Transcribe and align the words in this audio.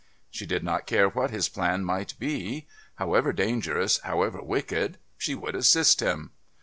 She 0.31 0.47
did 0.47 0.63
not 0.63 0.87
care 0.87 1.07
what 1.09 1.29
his 1.29 1.47
plan 1.47 1.85
might 1.85 2.15
be; 2.17 2.65
however 2.95 3.31
dangerous, 3.31 3.99
however 3.99 4.41
wicked, 4.41 4.97
she 5.15 5.35
would 5.35 5.53
assist 5.53 5.99
him. 5.99 6.31